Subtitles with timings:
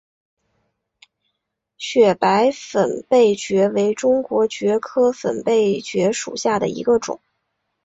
[1.77, 7.21] 雪白粉背蕨为中国蕨科粉背蕨属下的一个种。